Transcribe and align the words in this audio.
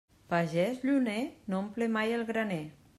Pagès 0.31 0.79
lluner 0.89 1.19
no 1.51 1.61
omple 1.63 1.93
mai 1.99 2.19
el 2.19 2.29
graner. 2.33 2.65